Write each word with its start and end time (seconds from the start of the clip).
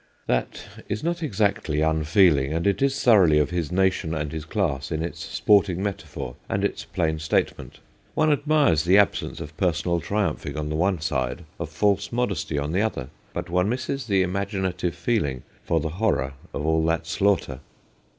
"'That 0.25 0.63
is 0.89 1.03
not 1.03 1.21
exactly 1.21 1.81
unfeeling, 1.81 2.51
and 2.53 2.65
it 2.65 2.81
is 2.81 3.03
thoroughly 3.03 3.37
of 3.37 3.51
his 3.51 3.71
nation 3.71 4.15
and 4.15 4.31
class 4.49 4.91
in 4.91 5.03
its 5.03 5.23
sporting 5.23 5.83
metaphor 5.83 6.37
and 6.49 6.63
its 6.65 6.85
plain 6.85 7.19
statement. 7.19 7.77
One 8.15 8.31
admires 8.31 8.83
the 8.83 8.97
absence 8.97 9.39
of 9.39 9.55
personal 9.57 9.99
triumphing 9.99 10.57
on 10.57 10.69
the 10.69 10.75
one 10.75 11.01
side, 11.01 11.43
of 11.59 11.69
false 11.69 12.11
modesty 12.11 12.57
on 12.57 12.71
the 12.71 12.81
other. 12.81 13.09
But 13.31 13.51
one 13.51 13.69
misses 13.69 14.07
the 14.07 14.23
imaginative 14.23 14.95
feeling 14.95 15.43
for 15.63 15.79
the 15.79 15.89
horror 15.89 16.33
of 16.51 16.65
all 16.65 16.83
that 16.85 17.05
slaughter. 17.05 17.59